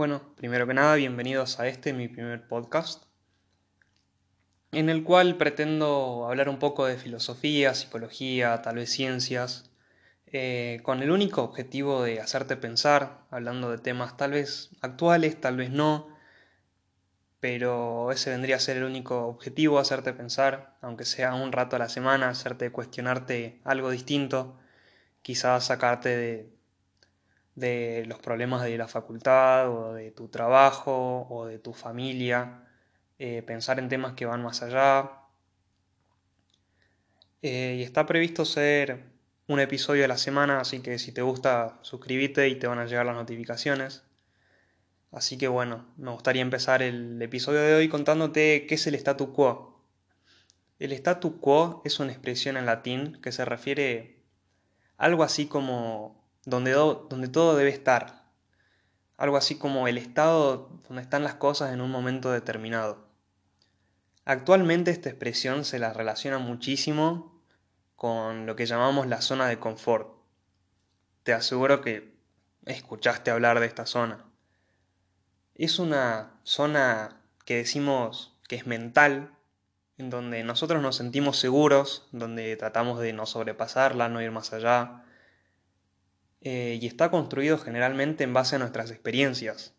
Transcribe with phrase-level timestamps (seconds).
[0.00, 3.04] Bueno, primero que nada, bienvenidos a este, mi primer podcast,
[4.72, 9.70] en el cual pretendo hablar un poco de filosofía, psicología, tal vez ciencias,
[10.26, 15.58] eh, con el único objetivo de hacerte pensar, hablando de temas tal vez actuales, tal
[15.58, 16.08] vez no,
[17.38, 21.78] pero ese vendría a ser el único objetivo, hacerte pensar, aunque sea un rato a
[21.78, 24.58] la semana, hacerte cuestionarte algo distinto,
[25.20, 26.59] quizás sacarte de,
[27.54, 32.64] de los problemas de la facultad o de tu trabajo o de tu familia,
[33.18, 35.10] eh, pensar en temas que van más allá.
[37.42, 39.10] Eh, y está previsto ser
[39.46, 42.86] un episodio a la semana, así que si te gusta, suscríbete y te van a
[42.86, 44.04] llegar las notificaciones.
[45.12, 49.32] Así que bueno, me gustaría empezar el episodio de hoy contándote qué es el statu
[49.32, 49.84] quo.
[50.78, 54.22] El statu quo es una expresión en latín que se refiere
[54.96, 58.24] a algo así como donde, donde todo debe estar.
[59.16, 63.08] Algo así como el estado donde están las cosas en un momento determinado.
[64.24, 67.42] Actualmente esta expresión se la relaciona muchísimo
[67.96, 70.14] con lo que llamamos la zona de confort.
[71.22, 72.14] Te aseguro que
[72.64, 74.30] escuchaste hablar de esta zona
[75.64, 79.36] es una zona que decimos que es mental,
[79.98, 85.04] en donde nosotros nos sentimos seguros, donde tratamos de no sobrepasarla, no ir más allá,
[86.42, 89.74] eh, y está construido generalmente en base a nuestras experiencias,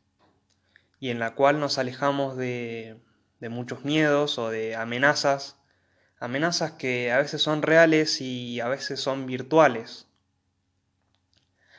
[1.00, 3.00] y en la cual nos alejamos de,
[3.40, 5.58] de muchos miedos o de amenazas,
[6.20, 10.08] amenazas que a veces son reales y a veces son virtuales.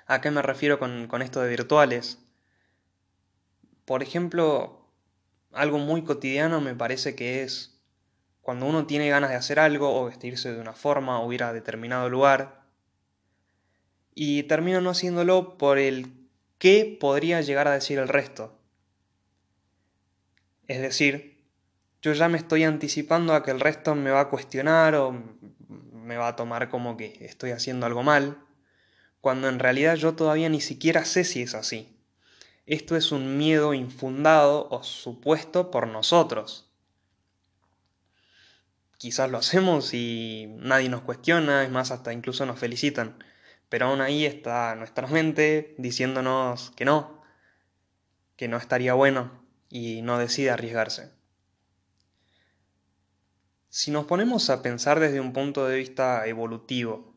[0.06, 2.18] ¿A qué me refiero con, con esto de virtuales?
[3.84, 4.88] Por ejemplo,
[5.52, 7.80] algo muy cotidiano me parece que es
[8.40, 11.52] cuando uno tiene ganas de hacer algo o vestirse de una forma o ir a
[11.52, 12.61] determinado lugar
[14.14, 16.12] y termina no haciéndolo por el
[16.58, 18.58] qué podría llegar a decir el resto.
[20.68, 21.44] Es decir,
[22.02, 25.12] yo ya me estoy anticipando a que el resto me va a cuestionar o
[25.92, 28.38] me va a tomar como que estoy haciendo algo mal,
[29.20, 31.96] cuando en realidad yo todavía ni siquiera sé si es así.
[32.66, 36.68] Esto es un miedo infundado o supuesto por nosotros.
[38.98, 43.16] Quizás lo hacemos y nadie nos cuestiona, es más, hasta incluso nos felicitan.
[43.72, 47.22] Pero aún ahí está nuestra mente diciéndonos que no,
[48.36, 51.10] que no estaría bueno y no decide arriesgarse.
[53.70, 57.16] Si nos ponemos a pensar desde un punto de vista evolutivo,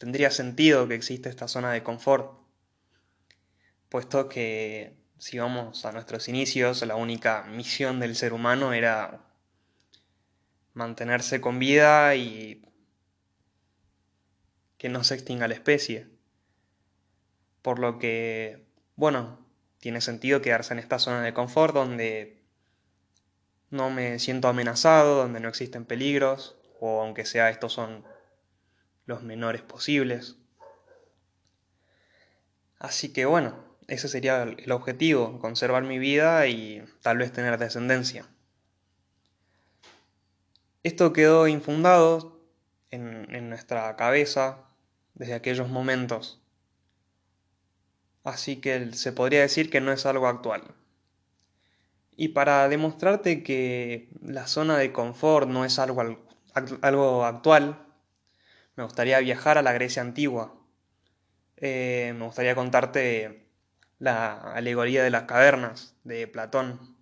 [0.00, 2.36] tendría sentido que existe esta zona de confort
[3.88, 9.30] puesto que si vamos a nuestros inicios, la única misión del ser humano era
[10.74, 12.71] mantenerse con vida y
[14.82, 16.08] que no se extinga la especie.
[17.62, 18.66] Por lo que,
[18.96, 19.38] bueno,
[19.78, 22.42] tiene sentido quedarse en esta zona de confort donde
[23.70, 28.04] no me siento amenazado, donde no existen peligros, o aunque sea estos son
[29.06, 30.34] los menores posibles.
[32.80, 38.26] Así que bueno, ese sería el objetivo, conservar mi vida y tal vez tener descendencia.
[40.82, 42.42] Esto quedó infundado
[42.90, 44.71] en, nuestra cabeza
[45.14, 46.42] desde aquellos momentos.
[48.24, 50.74] Así que se podría decir que no es algo actual.
[52.16, 56.24] Y para demostrarte que la zona de confort no es algo,
[56.82, 57.86] algo actual,
[58.76, 60.54] me gustaría viajar a la Grecia antigua.
[61.56, 63.48] Eh, me gustaría contarte
[63.98, 66.96] la alegoría de las cavernas de Platón.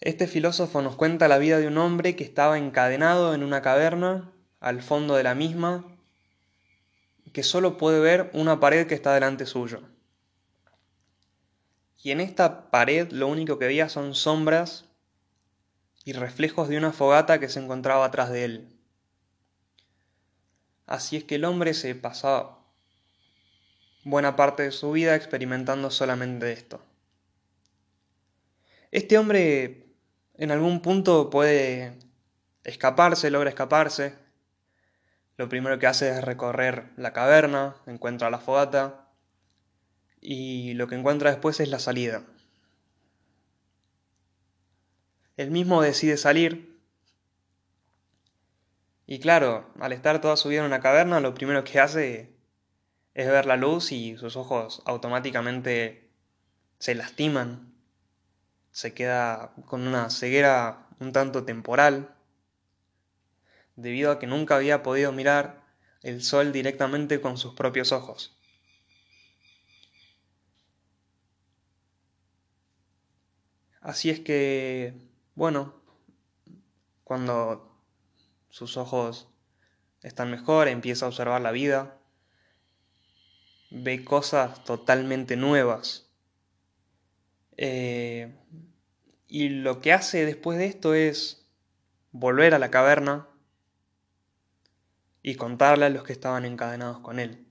[0.00, 4.32] Este filósofo nos cuenta la vida de un hombre que estaba encadenado en una caverna,
[4.62, 5.84] al fondo de la misma,
[7.32, 9.82] que solo puede ver una pared que está delante suyo.
[12.02, 14.84] Y en esta pared lo único que veía son sombras
[16.04, 18.78] y reflejos de una fogata que se encontraba atrás de él.
[20.86, 22.60] Así es que el hombre se pasaba
[24.04, 26.80] buena parte de su vida experimentando solamente esto.
[28.92, 29.86] Este hombre
[30.34, 31.98] en algún punto puede
[32.62, 34.22] escaparse, logra escaparse.
[35.36, 39.08] Lo primero que hace es recorrer la caverna, encuentra la fogata
[40.20, 42.22] y lo que encuentra después es la salida.
[45.36, 46.72] Él mismo decide salir
[49.06, 52.34] y claro, al estar toda su vida en una caverna, lo primero que hace
[53.12, 56.08] es ver la luz y sus ojos automáticamente
[56.78, 57.74] se lastiman,
[58.70, 62.14] se queda con una ceguera un tanto temporal,
[63.76, 65.62] debido a que nunca había podido mirar
[66.02, 68.36] el sol directamente con sus propios ojos.
[73.80, 74.94] Así es que,
[75.34, 75.74] bueno,
[77.02, 77.76] cuando
[78.48, 79.28] sus ojos
[80.02, 81.98] están mejor, empieza a observar la vida,
[83.70, 86.06] ve cosas totalmente nuevas.
[87.56, 88.32] Eh,
[89.26, 91.48] y lo que hace después de esto es
[92.12, 93.28] volver a la caverna
[95.22, 97.46] y contarle a los que estaban encadenados con él.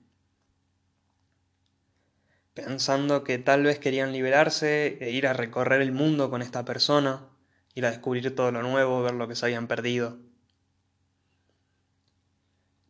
[2.54, 7.28] Pensando que tal vez querían liberarse e ir a recorrer el mundo con esta persona,
[7.74, 10.18] ir a descubrir todo lo nuevo, ver lo que se habían perdido.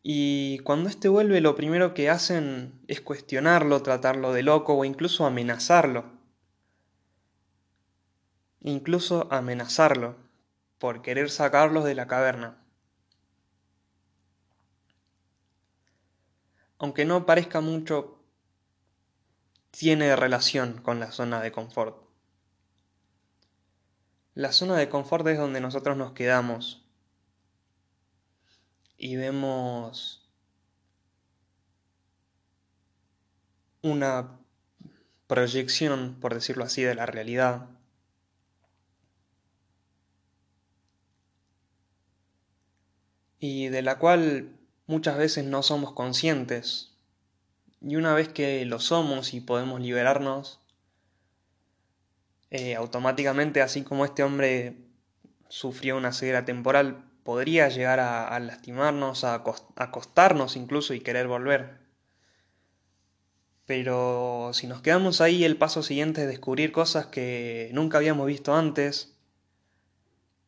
[0.02, 5.26] Y cuando éste vuelve, lo primero que hacen es cuestionarlo, tratarlo de loco o incluso
[5.26, 6.06] amenazarlo.
[8.60, 10.16] Incluso amenazarlo
[10.78, 12.61] por querer sacarlos de la caverna.
[16.82, 18.18] Aunque no parezca mucho,
[19.70, 21.96] tiene relación con la zona de confort.
[24.34, 26.84] La zona de confort es donde nosotros nos quedamos
[28.96, 30.28] y vemos
[33.82, 34.40] una
[35.28, 37.68] proyección, por decirlo así, de la realidad.
[43.38, 44.58] Y de la cual
[44.92, 46.92] muchas veces no somos conscientes.
[47.80, 50.60] Y una vez que lo somos y podemos liberarnos,
[52.50, 54.76] eh, automáticamente, así como este hombre
[55.48, 59.42] sufrió una ceguera temporal, podría llegar a, lastimarnos, a
[59.76, 61.78] acostarnos incluso y querer volver.
[63.64, 68.54] Pero si nos quedamos ahí, el paso siguiente es descubrir cosas que nunca habíamos visto
[68.54, 69.16] antes,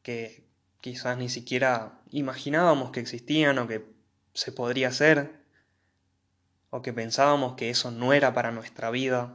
[0.02, 0.44] que
[0.82, 3.93] quizás ni siquiera imaginábamos que existían o que
[4.34, 5.44] se podría hacer,
[6.70, 9.32] o que pensábamos que eso no era para nuestra vida.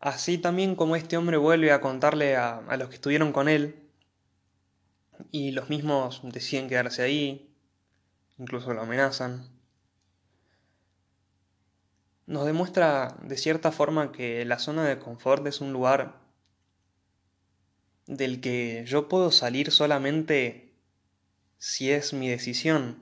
[0.00, 3.88] Así también como este hombre vuelve a contarle a, los que estuvieron con él
[5.30, 7.52] y los mismos deciden quedarse ahí,
[8.38, 9.48] incluso lo amenazan.
[12.26, 16.20] Nos demuestra de cierta forma que la zona de confort es un lugar
[18.06, 20.71] del que yo puedo salir solamente
[21.62, 23.00] si es mi decisión.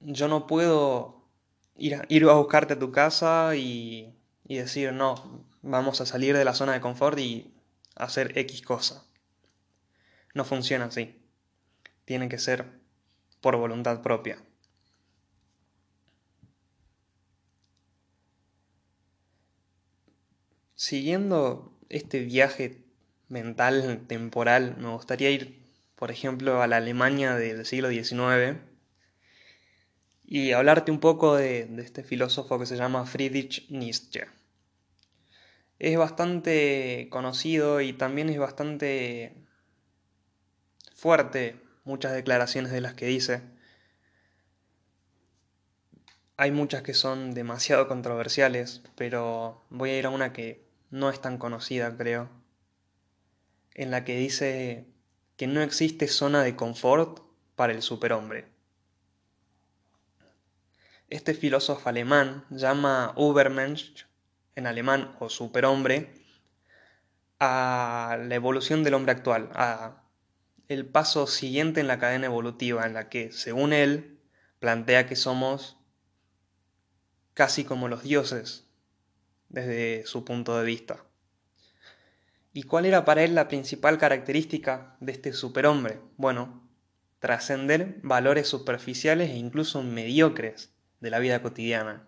[0.00, 1.24] Yo no puedo
[1.76, 4.14] ir a, ir a buscarte a tu casa y,
[4.44, 7.54] y decir, no, vamos a salir de la zona de confort y
[7.96, 9.06] hacer X cosa.
[10.34, 11.16] No funciona así.
[12.04, 12.66] Tiene que ser
[13.40, 14.36] por voluntad propia.
[20.74, 22.84] Siguiendo este viaje
[23.28, 25.61] mental, temporal, me gustaría ir,
[26.02, 28.58] por ejemplo, a la Alemania del siglo XIX
[30.24, 34.26] y hablarte un poco de, este filósofo que se llama Friedrich Nietzsche.
[35.78, 39.46] Es bastante conocido y también es bastante
[40.92, 43.42] fuerte muchas declaraciones de las que dice.
[46.36, 51.20] Hay muchas que son demasiado controversiales, pero voy a ir a una que no es
[51.20, 52.28] tan conocida, creo,
[53.74, 54.91] en la que dice
[55.36, 57.20] que no existe zona de confort
[57.56, 58.46] para el superhombre.
[61.08, 64.06] Este filósofo alemán llama Übermensch,
[64.54, 66.14] en alemán o superhombre,
[67.38, 70.04] a la evolución del hombre actual, a
[70.68, 74.20] el paso siguiente en la cadena evolutiva, en la que, según él,
[74.58, 75.76] plantea que somos
[77.34, 78.68] casi como los dioses,
[79.48, 81.04] desde su punto de vista.
[82.52, 86.00] ¿Y cuál era para él la principal característica de este superhombre?
[86.16, 86.68] Bueno,
[87.18, 92.06] trascender valores superficiales e incluso mediocres de la vida cotidiana,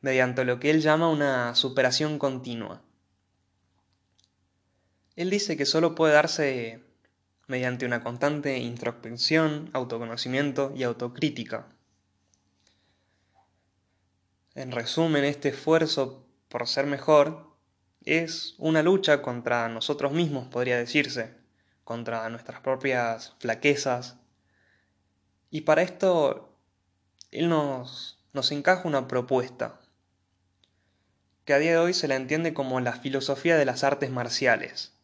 [0.00, 2.82] mediante lo que él llama una superación continua.
[5.16, 6.82] Él dice que solo puede darse
[7.46, 11.68] mediante una constante introspección, autoconocimiento y autocrítica.
[14.54, 17.53] En resumen, este esfuerzo por ser mejor
[18.04, 21.34] es una lucha contra nosotros mismos, podría decirse,
[21.84, 24.16] contra nuestras propias flaquezas.
[25.50, 26.56] Y para esto,
[27.30, 29.80] Él nos, nos encaja una propuesta,
[31.44, 34.94] que a día de hoy se la entiende como la filosofía de las artes marciales.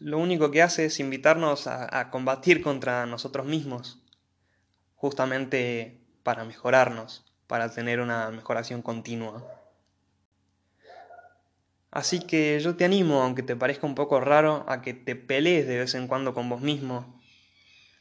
[0.00, 4.00] lo único que hace es invitarnos a, combatir contra nosotros mismos,
[4.96, 9.44] justamente para mejorarnos, para tener una mejoración continua.
[11.90, 15.66] Así que yo te animo, aunque te parezca un poco raro, a que te pelees
[15.66, 17.20] de vez en cuando con vos mismo,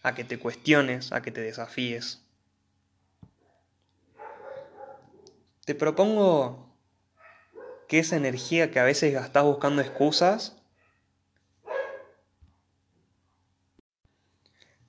[0.03, 2.23] a que te cuestiones, a que te desafíes.
[5.65, 6.77] Te propongo
[7.87, 10.61] que esa energía que a veces gastás buscando excusas,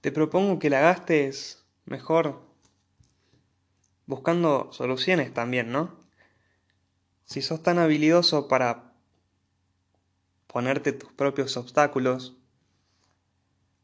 [0.03, 2.50] te propongo que la gastes mejor
[4.11, 5.97] buscando soluciones también, ¿no?
[7.25, 8.93] Si sos tan habilidoso para
[10.49, 12.37] ponerte tus propios obstáculos,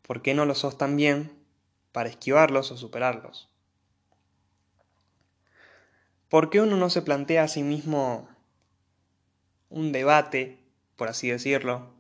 [0.03, 1.33] ¿por qué no lo sos también
[1.93, 3.49] para esquivarlos o superarlos?
[6.29, 8.29] ¿Por qué uno no se plantea a sí mismo
[9.71, 10.59] un debate,
[10.97, 11.95] por así decirlo?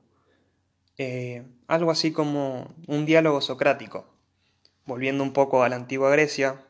[0.98, 4.04] Eh, algo así como un diálogo socrático.
[4.84, 6.65] Volviendo un poco a la antigua Grecia,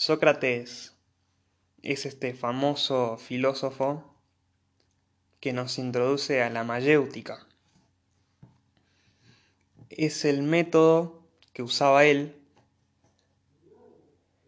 [0.00, 0.94] Sócrates
[1.82, 4.14] es este famoso filósofo
[5.40, 7.48] que nos introduce a la mayéutica.
[9.90, 12.40] Es el método que usaba él,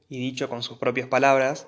[0.09, 1.67] y dicho con sus propias palabras,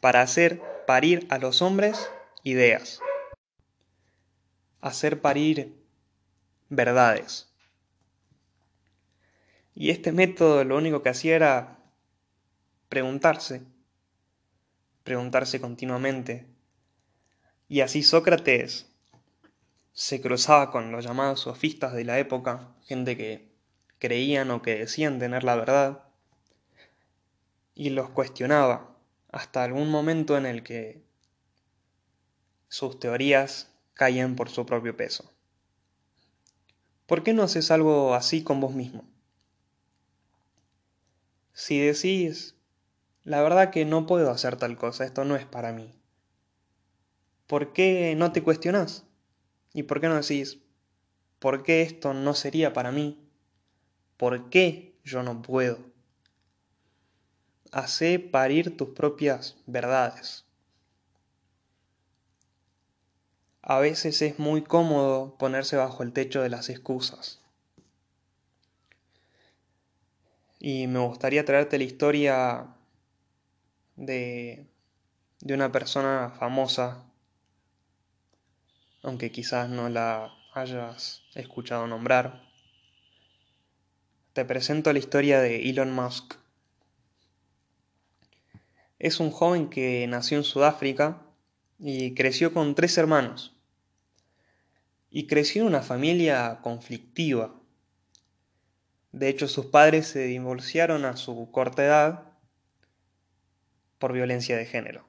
[0.00, 2.10] para hacer parir a los hombres
[2.42, 2.98] ideas,
[4.80, 5.80] hacer parir
[6.68, 7.48] verdades.
[9.76, 11.78] Y este método lo único que hacía era
[12.92, 13.62] preguntarse,
[15.02, 16.46] preguntarse continuamente.
[17.66, 18.86] Y así Sócrates
[19.94, 23.50] se cruzaba con los llamados sofistas de la época, gente que
[23.98, 26.04] creían o que decían tener la verdad,
[27.74, 28.94] y los cuestionaba
[29.30, 31.02] hasta algún momento en el que
[32.68, 35.32] sus teorías caían por su propio peso.
[37.06, 39.08] ¿Por qué no haces algo así con vos mismo?
[41.54, 42.54] Si decís,
[43.24, 45.92] la verdad que no puedo hacer tal cosa, esto no es para mí.
[47.46, 49.04] ¿Por qué no te cuestionás?
[49.72, 50.58] ¿Y por qué no decís,
[51.38, 53.18] ¿por qué esto no sería para mí?
[54.16, 55.78] ¿Por qué yo no puedo?
[57.70, 60.44] Hacé parir tus propias verdades.
[63.62, 67.40] A veces es muy cómodo ponerse bajo el techo de las excusas.
[70.58, 72.76] Y me gustaría traerte la historia
[73.96, 74.66] de,
[75.40, 77.04] de una persona famosa,
[79.02, 82.42] aunque quizás no la hayas escuchado nombrar.
[84.32, 86.34] Te presento la historia de Elon Musk.
[88.98, 91.22] Es un joven que nació en Sudáfrica
[91.78, 93.56] y creció con tres hermanos.
[95.10, 97.54] Y creció en una familia conflictiva.
[99.10, 102.31] De hecho, sus padres se divorciaron a su corta edad
[104.02, 105.04] por violencia de género.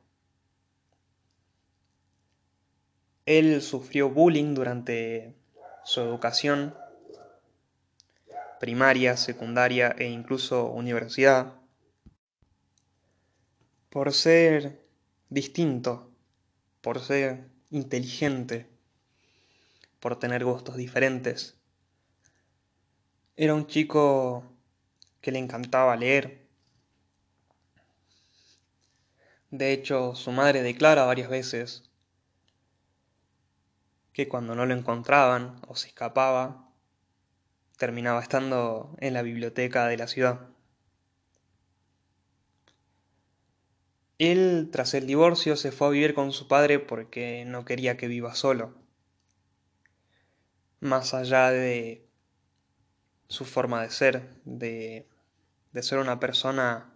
[3.25, 5.33] Él sufrió bullying durante
[5.83, 6.75] su educación
[8.59, 11.55] primaria, secundaria e incluso universidad
[13.89, 14.85] por ser
[15.29, 16.11] distinto,
[16.81, 18.67] por ser inteligente,
[19.99, 21.57] por tener gustos diferentes.
[23.37, 24.43] Era un chico
[25.19, 26.42] que le encantaba leer,
[29.53, 31.83] De hecho, su madre declara varias veces
[34.11, 36.71] que cuando no lo encontraban o se escapaba,
[37.77, 40.49] terminaba estando en la biblioteca de la ciudad.
[44.17, 48.07] Él, tras el divorcio, se fue a vivir con su padre porque no quería que
[48.07, 48.73] viva solo.
[50.79, 52.09] Más allá de
[53.27, 55.07] su forma de ser, de,
[55.73, 56.92] de ser una persona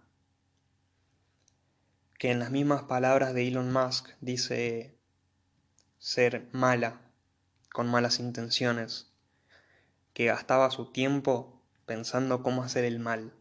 [2.18, 4.98] que en las mismas palabras de Elon Musk dice
[5.98, 7.00] ser mala,
[7.72, 9.12] con malas intenciones,
[10.14, 13.32] que gastaba su tiempo pensando cómo hacer el mal.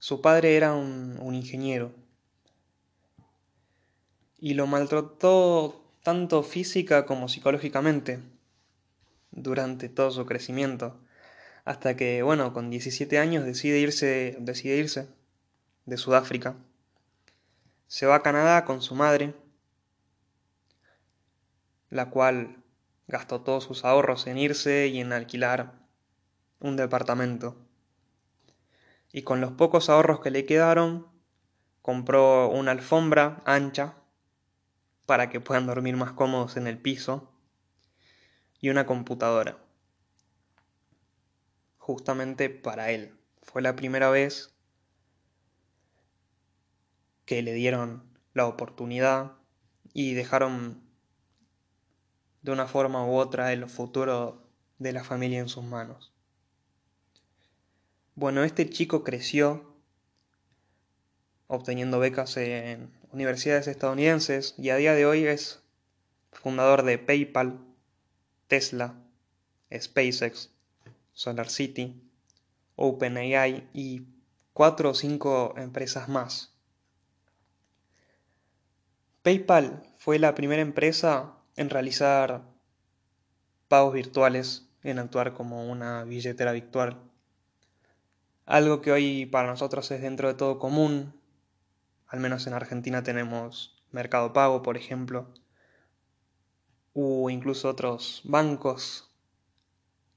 [0.00, 1.92] Su padre era un, ingeniero
[4.40, 8.20] y lo maltrató tanto física como psicológicamente
[9.30, 11.00] durante todo su crecimiento,
[11.64, 15.17] hasta que, bueno, con 17 años decide irse, decide irse
[15.88, 16.54] de Sudáfrica.
[17.86, 19.34] Se va a Canadá con su madre,
[21.88, 22.62] la cual
[23.06, 25.78] gastó todos sus ahorros en irse y en alquilar
[26.60, 27.56] un departamento.
[29.12, 31.06] Y con los pocos ahorros que le quedaron,
[31.80, 33.94] compró una alfombra ancha
[35.06, 37.32] para que puedan dormir más cómodos en el piso
[38.60, 39.56] y una computadora.
[41.78, 43.18] Justamente para él.
[43.40, 44.57] Fue la primera vez
[47.28, 49.32] que le dieron la oportunidad
[49.92, 50.82] y dejaron
[52.40, 56.10] de una forma u otra el futuro de la familia en sus manos.
[58.14, 59.76] Bueno, este chico creció
[61.48, 65.60] obteniendo becas en universidades estadounidenses y a día de hoy es
[66.32, 67.60] fundador de PayPal,
[68.46, 68.94] Tesla,
[69.70, 70.48] SpaceX,
[71.12, 72.02] SolarCity,
[72.76, 74.06] OpenAI y
[74.54, 76.54] cuatro o cinco empresas más.
[79.28, 82.44] PayPal fue la primera empresa en realizar
[83.68, 86.96] pagos virtuales, en actuar como una billetera virtual.
[88.46, 91.12] Algo que hoy para nosotros es dentro de todo común,
[92.06, 95.34] al menos en Argentina tenemos Mercado Pago, por ejemplo,
[96.94, 99.10] o incluso otros bancos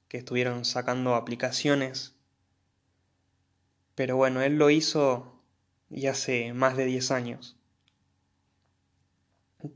[0.08, 2.16] que estuvieron sacando aplicaciones.
[3.94, 5.44] Pero bueno, él lo hizo
[5.90, 7.61] y hace más de 10 años.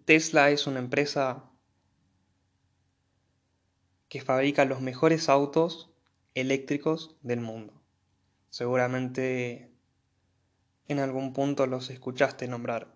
[0.05, 1.51] Tesla es una empresa
[4.09, 5.91] que fabrica los mejores autos
[6.35, 7.73] eléctricos del mundo.
[8.51, 9.71] Seguramente
[10.89, 12.95] en algún punto los escuchaste nombrar.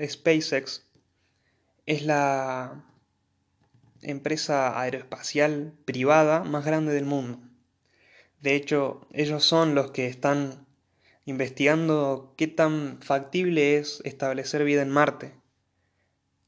[0.00, 0.86] SpaceX
[1.86, 2.84] es la
[4.02, 7.40] empresa aeroespacial privada más grande del mundo.
[8.40, 10.66] De hecho, ellos son los que están
[11.30, 15.34] investigando qué tan factible es establecer vida en Marte.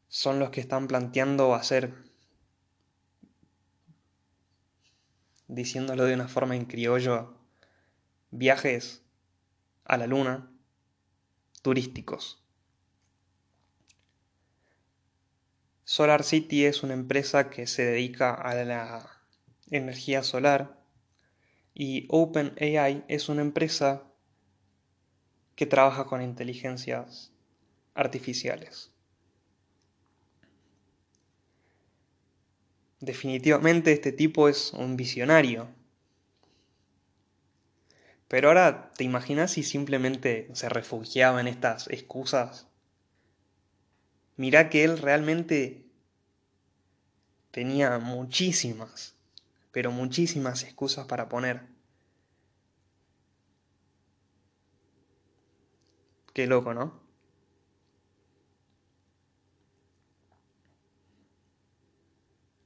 [0.09, 1.95] Son los que están planteando hacer,
[5.47, 7.39] diciéndolo de una forma en criollo,
[8.31, 9.03] viajes
[9.85, 10.51] a la Luna
[11.63, 12.43] turísticos.
[15.85, 19.11] Solar City es una empresa que se dedica a la
[19.71, 20.83] energía solar
[21.73, 24.12] y OpenAI es una empresa
[25.57, 27.33] que trabaja con inteligencias
[27.95, 28.93] artificiales.
[33.01, 35.69] Definitivamente este tipo es un visionario.
[38.29, 42.69] Pero ahora, ¿te imaginas si simplemente se refugiaba en estas excusas?
[44.37, 45.85] Mirá que él realmente
[47.51, 49.17] tenía muchísimas,
[49.73, 51.72] pero muchísimas excusas para poner.
[56.33, 57.01] Qué loco, ¿no?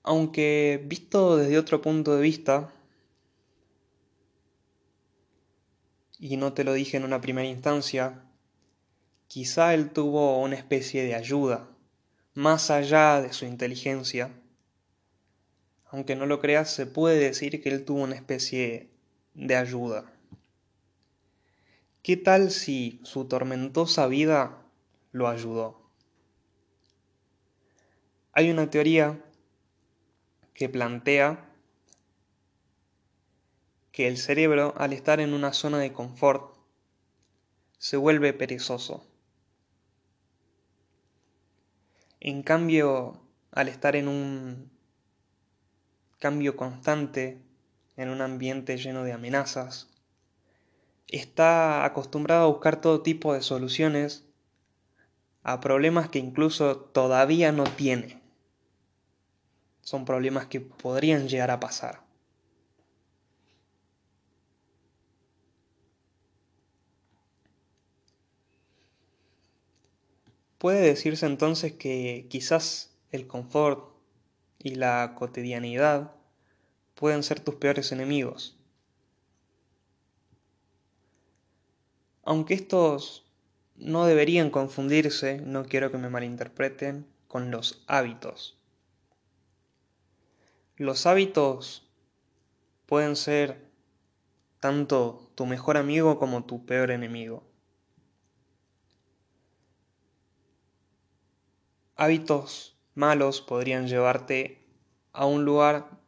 [0.05, 2.72] Aunque visto desde otro punto de vista,
[6.18, 8.24] y no te lo dije en una primera instancia,
[9.26, 11.68] quizá él tuvo una especie de ayuda,
[12.35, 14.31] más allá de su inteligencia.
[15.87, 18.90] Aunque no lo creas, se puede decir que él tuvo una especie
[19.35, 20.15] de ayuda.
[22.07, 24.62] ¿Qué tal si su tormentosa vida
[25.11, 25.90] lo ayudó?
[28.31, 29.25] Hay una teoría
[30.55, 31.53] que plantea
[33.90, 36.57] que el cerebro, al estar en una zona de confort,
[37.77, 39.05] se vuelve perezoso.
[42.21, 44.71] En cambio, al estar en un
[46.21, 47.42] cambio constante,
[47.97, 49.95] en un ambiente lleno de amenazas,
[51.09, 54.25] está acostumbrado a buscar todo tipo de soluciones
[55.42, 58.21] a problemas que incluso todavía no tiene.
[59.81, 62.03] Son problemas que podrían llegar a pasar.
[70.59, 73.95] Puede decirse entonces que quizás el confort
[74.59, 76.11] y la cotidianidad
[76.97, 78.56] pueden ser tus peores enemigos.
[82.27, 83.25] Aunque estos
[83.77, 88.59] no deberían confundirse, no quiero que me malinterpreten, con los hábitos.
[90.77, 91.89] Los hábitos
[92.87, 93.71] pueden ser
[94.59, 97.45] tanto tu mejor amigo como tu peor enemigo.
[101.95, 104.67] Hábitos malos podrían llevarte
[105.12, 106.01] a un lugar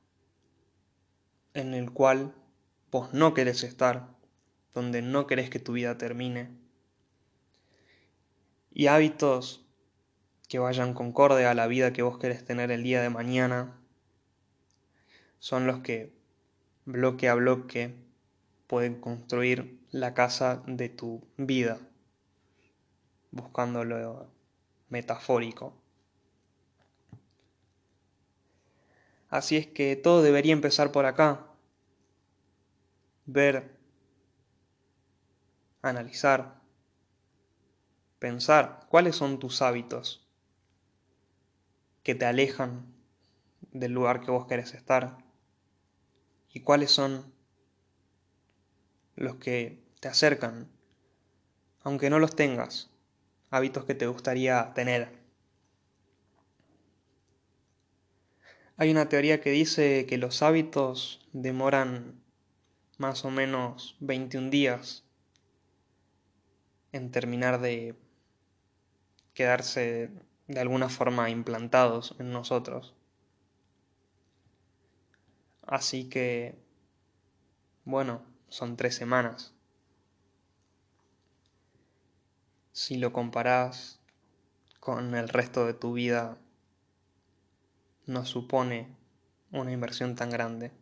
[1.55, 2.35] en el cual
[2.91, 4.18] vos no querés estar
[4.75, 6.51] donde no querés que tu vida termine.
[8.73, 9.65] Y hábitos
[10.49, 13.79] que vayan concorde a la vida que vos querés tener el día de mañana
[15.39, 16.13] son los que
[16.85, 17.95] bloque a bloque
[18.67, 21.79] pueden construir la casa de tu vida,
[23.31, 24.31] buscando lo
[24.89, 25.75] metafórico.
[29.29, 31.47] Así es que todo debería empezar por acá,
[33.27, 33.78] ver
[35.83, 36.61] analizar,
[38.19, 40.27] pensar cuáles son tus hábitos
[42.03, 42.95] que te alejan
[43.73, 45.19] del lugar que vos querés estar
[46.51, 47.33] y cuáles son
[49.15, 50.71] los que te acercan
[51.89, 52.91] aunque no los tengas,
[53.51, 55.19] hábitos que te gustaría tener.
[58.77, 62.23] Hay una teoría que dice que los hábitos demoran
[62.99, 65.08] más o menos 21 días
[66.99, 67.97] en terminar de
[69.33, 70.11] quedarse
[70.49, 72.95] de alguna forma implantados en nosotros.
[75.63, 76.59] Así que,
[77.85, 79.55] bueno, son tres semanas.
[82.73, 84.01] Si lo comparás
[84.81, 86.39] con el resto de tu vida,
[88.07, 88.97] no supone
[89.53, 90.73] una inversión tan grande.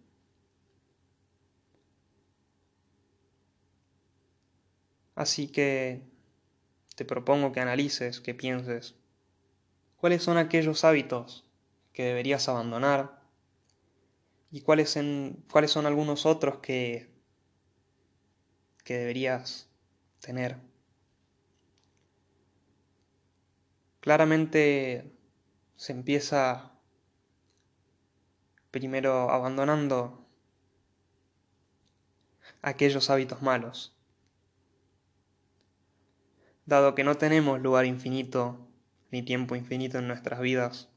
[5.16, 6.02] Así que
[6.94, 8.94] te propongo que analices, que pienses
[9.96, 11.50] cuáles son aquellos hábitos
[11.94, 13.22] que deberías abandonar
[14.50, 17.11] y cuáles, son algunos otros que,
[18.85, 19.70] que deberías
[20.20, 20.59] tener.
[24.00, 25.11] Claramente
[25.76, 26.72] se empieza
[28.70, 30.26] primero abandonando
[32.61, 33.95] aquellos hábitos malos.
[36.66, 38.59] Dado que no tenemos lugar infinito
[39.12, 40.88] ni tiempo infinito en nuestras vidas,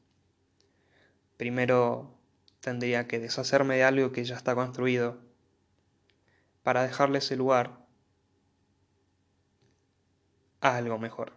[1.36, 2.18] primero
[2.60, 5.18] tendría que deshacerme de algo que ya está construido
[6.64, 7.86] para dejarle ese lugar
[10.60, 11.32] a algo mejor.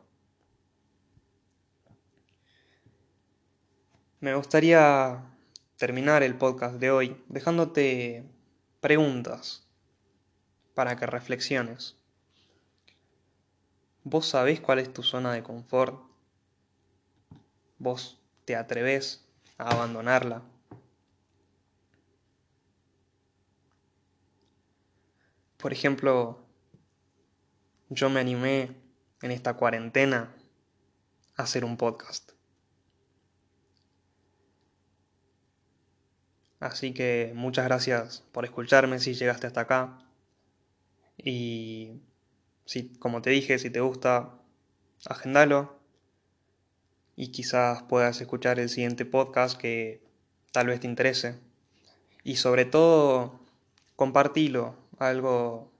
[4.20, 5.22] Me gustaría
[5.78, 8.26] terminar el podcast de hoy dejándote
[8.80, 9.68] preguntas
[10.74, 12.03] para que reflexiones.
[14.06, 15.98] ¿Vos sabés cuál es tu zona de confort?
[17.80, 19.26] ¿Vos te atreves
[19.58, 20.42] a abandonarla?
[25.58, 26.40] Por ejemplo,
[27.90, 28.76] yo me animé
[29.22, 30.36] en esta cuarentena
[31.38, 32.34] a hacer un podcast.
[36.60, 40.00] Así que muchas gracias por escucharme si llegaste hasta acá.
[41.18, 42.02] Y
[42.66, 44.40] si, como te dije, si te gusta,
[45.06, 45.80] agendalo.
[47.16, 50.02] Y quizás puedas escuchar el siguiente podcast que
[50.52, 51.40] tal vez te interese.
[52.24, 53.40] Y sobre todo,
[53.96, 55.72] compartilo algo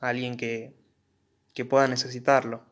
[0.00, 0.74] a alguien que,
[1.54, 2.62] que pueda necesitarlo.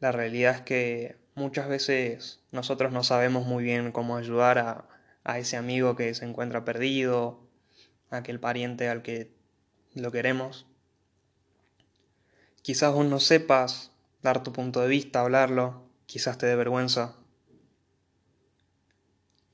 [0.00, 4.88] La realidad es que muchas veces nosotros no sabemos muy bien cómo ayudar a,
[5.24, 7.40] a ese amigo que se encuentra perdido,
[8.10, 9.37] a aquel pariente al que
[9.98, 10.66] lo queremos.
[12.62, 17.16] Quizás vos no sepas dar tu punto de vista, hablarlo, quizás te dé vergüenza.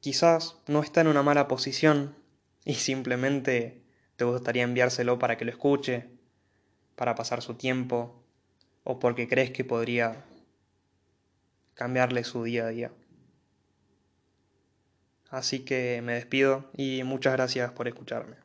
[0.00, 2.16] Quizás no está en una mala posición
[2.64, 3.83] y simplemente
[4.16, 6.09] te gustaría enviárselo para que lo escuche,
[6.96, 8.22] para pasar su tiempo
[8.85, 10.24] o porque crees que podría
[11.74, 12.92] cambiarle su día a día.
[15.30, 18.43] Así que me despido y muchas gracias por escucharme.